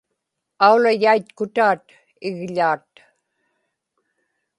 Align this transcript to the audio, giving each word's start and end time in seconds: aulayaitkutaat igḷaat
aulayaitkutaat 0.67 1.83
igḷaat 2.27 2.91